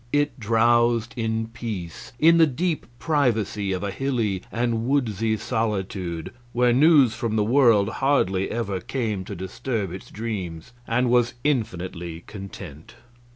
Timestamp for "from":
7.13-7.35